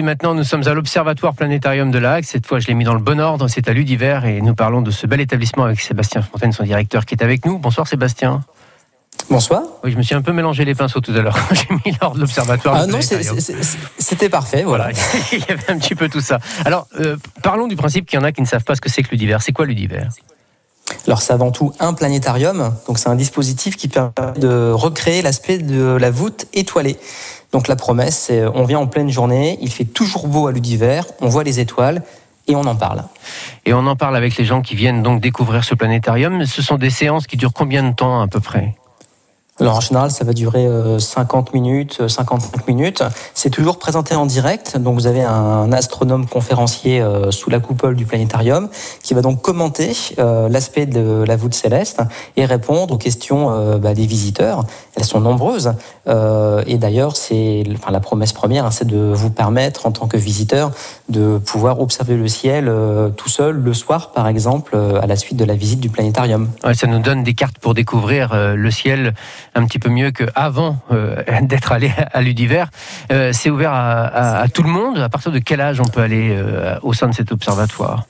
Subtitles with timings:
[0.00, 2.28] Maintenant, nous sommes à l'Observatoire Planétarium de l'Axe.
[2.28, 3.46] Cette fois, je l'ai mis dans le bon ordre.
[3.48, 7.04] C'est à Ludiver et nous parlons de ce bel établissement avec Sébastien Fontaine, son directeur,
[7.04, 7.58] qui est avec nous.
[7.58, 8.40] Bonsoir, Sébastien.
[9.28, 9.60] Bonsoir.
[9.84, 11.36] Oui, je me suis un peu mélangé les pinceaux tout à l'heure.
[11.52, 12.74] J'ai mis l'ordre de l'Observatoire.
[12.74, 13.00] Ah non,
[13.98, 14.62] c'était parfait.
[14.62, 14.88] Voilà.
[15.32, 16.38] Il y avait un petit peu tout ça.
[16.64, 18.88] Alors, euh, parlons du principe qu'il y en a qui ne savent pas ce que
[18.88, 19.36] c'est que Ludiver.
[19.40, 20.04] C'est quoi Ludiver
[21.12, 25.58] alors c'est avant tout un planétarium, donc c'est un dispositif qui permet de recréer l'aspect
[25.58, 26.96] de la voûte étoilée.
[27.52, 31.04] Donc la promesse, c'est on vient en pleine journée, il fait toujours beau à l'univers,
[31.20, 32.02] on voit les étoiles
[32.48, 33.04] et on en parle.
[33.66, 36.46] Et on en parle avec les gens qui viennent donc découvrir ce planétarium.
[36.46, 38.74] Ce sont des séances qui durent combien de temps à peu près?
[39.60, 40.66] Alors en général, ça va durer
[40.98, 43.02] 50 euh, minutes, 55 euh, minutes.
[43.34, 44.78] C'est toujours présenté en direct.
[44.78, 48.70] Donc vous avez un astronome conférencier euh, sous la coupole du planétarium
[49.02, 52.00] qui va donc commenter l'aspect de la voûte céleste
[52.36, 54.64] et répondre aux questions bah, des visiteurs.
[54.96, 55.72] Elles sont nombreuses.
[56.06, 60.16] Et d'ailleurs, c'est enfin, la promesse première, hein, c'est de vous permettre en tant que
[60.16, 60.70] visiteur
[61.08, 62.72] de pouvoir observer le ciel
[63.16, 66.48] tout seul le soir, par exemple, à la suite de la visite du planétarium.
[66.74, 69.14] ça nous donne des cartes pour découvrir le ciel
[69.54, 72.64] un petit peu mieux qu'avant euh, d'être allé à l'Udiver.
[73.10, 74.98] Euh, c'est ouvert à, tout le monde.
[74.98, 78.06] À partir de quel âge on peut aller euh, au sein de cet observatoire?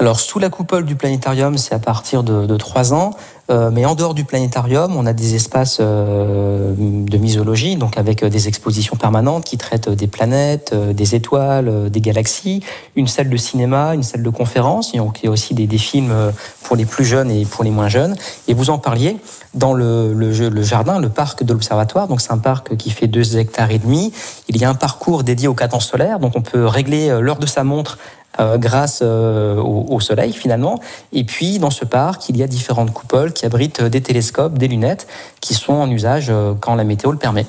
[0.00, 3.10] Alors sous la coupole du planétarium, c'est à partir de, de 3 ans.
[3.50, 8.22] Euh, mais en dehors du planétarium, on a des espaces euh, de misologie, donc avec
[8.22, 12.62] euh, des expositions permanentes qui traitent des planètes, des étoiles, des galaxies,
[12.94, 16.14] une salle de cinéma, une salle de conférence, il y a aussi des, films
[16.62, 18.14] pour les plus jeunes et pour les moins jeunes.
[18.48, 19.16] Et vous en parliez
[19.54, 23.38] dans le, le jardin, le parc de l'observatoire, donc c'est un parc qui fait 2
[23.38, 24.12] hectares et demi.
[24.48, 27.46] Il y a un parcours dédié aux cadences solaires, donc on peut régler l'heure de
[27.46, 28.19] sa montre euh,
[28.56, 30.80] grâce euh, au, soleil finalement.
[31.12, 34.68] Et puis dans ce parc, il y a différentes coupoles qui abritent des télescopes, des
[34.68, 35.06] lunettes
[35.40, 37.46] qui sont en usage euh, quand la météo le permet.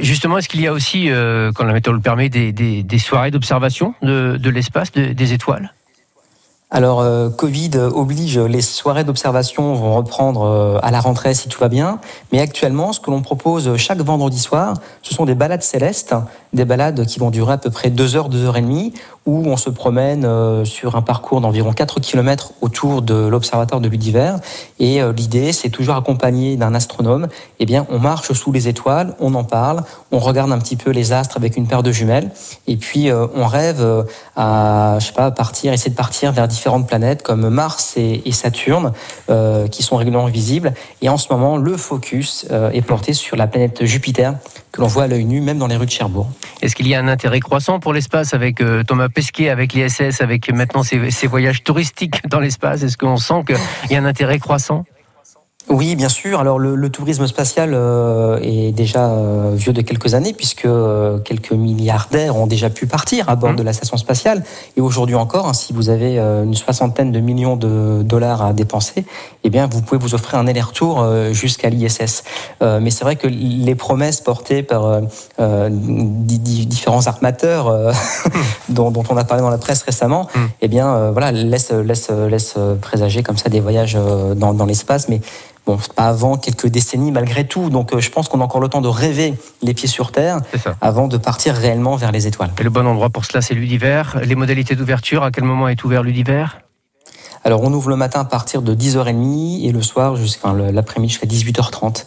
[0.00, 1.08] justement, est-ce qu'il y a aussi,
[1.54, 5.72] quand la météo le permet, des, soirées d'observation de, l'espace, des étoiles?
[6.74, 11.60] Alors, euh, Covid oblige, les soirées d'observation vont reprendre euh, à la rentrée si tout
[11.60, 11.98] va bien.
[12.32, 16.14] Mais actuellement, ce que l'on propose chaque vendredi soir, ce sont des balades célestes,
[16.54, 18.94] des balades qui vont durer à peu près 2 heures, 2 heures et demie,
[19.26, 23.88] où on se promène euh, sur un parcours d'environ 4 km autour de l'observatoire de
[23.90, 24.38] l'univers.
[24.78, 27.28] Et l'idée, c'est toujours accompagné d'un astronome.
[27.60, 30.90] Eh bien, on marche sous les étoiles, on en parle, on regarde un petit peu
[30.90, 32.30] les astres avec une paire de jumelles,
[32.66, 37.24] et puis on rêve à, je sais pas, partir, essayer de partir vers différentes planètes
[37.24, 38.92] comme Mars et, Saturne
[39.30, 40.72] euh, qui sont régulièrement visibles.
[41.00, 44.34] Et en ce moment, le focus euh, est porté sur la planète Jupiter
[44.70, 46.30] que l'on voit à l'œil nu, même dans les rues de Cherbourg.
[46.62, 50.20] Est-ce qu'il y a un intérêt croissant pour l'espace avec euh, Thomas Pesquet, avec l'ISS,
[50.20, 52.84] avec maintenant ces, ces voyages touristiques dans l'espace?
[52.84, 54.84] Est-ce qu'on sent qu'il y a un intérêt croissant?
[55.72, 56.38] Oui, bien sûr.
[56.38, 61.52] Alors le, tourisme spatial euh, est déjà euh, vieux de quelques années puisque euh, quelques
[61.52, 63.56] milliardaires ont déjà pu partir à bord mmh.
[63.56, 64.44] de la station spatiale.
[64.76, 69.06] Et aujourd'hui encore, hein, si vous avez une soixantaine de millions de dollars à dépenser,
[69.44, 72.24] eh bien vous pouvez vous offrir un aller-retour jusqu'à l'ISS.
[72.60, 75.00] mais c'est vrai que les promesses portées par
[75.38, 77.92] différents armateurs mmh.
[78.74, 80.40] dont, on a parlé dans la presse récemment, mmh.
[80.60, 81.72] eh bien voilà laisse
[82.80, 83.98] présager comme ça des voyages
[84.36, 85.20] dans, dans l'espace, mais
[85.66, 87.70] Bon, pas avant quelques décennies malgré tout.
[87.70, 90.38] Donc euh, je pense qu'on a encore le temps de rêver les pieds sur terre
[90.80, 92.50] avant de partir réellement vers les étoiles.
[92.58, 94.20] Et le bon endroit pour cela, c'est l'univers.
[94.24, 96.60] Les modalités d'ouverture, à quel moment est ouvert l'univers?
[97.44, 101.26] Alors on ouvre le matin à partir de 10h30 et le soir jusqu'à l'après-midi jusqu'à
[101.26, 102.06] 18h30.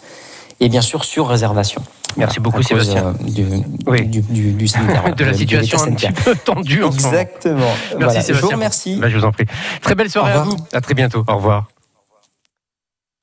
[0.62, 1.82] Et bien sûr sur réservation.
[2.18, 3.08] Merci beaucoup, Sébastien.
[3.08, 3.46] Euh, du,
[3.88, 4.08] oui.
[4.08, 4.66] du, du, du
[5.18, 7.60] de la situation un petit peu tendue en Exactement.
[7.98, 8.36] Merci, Sébastien.
[8.36, 8.96] Je vous remercie.
[8.96, 9.46] Bah, je vous en prie.
[9.82, 10.56] Très belle soirée à vous.
[10.72, 11.26] À très bientôt.
[11.28, 11.68] Au revoir.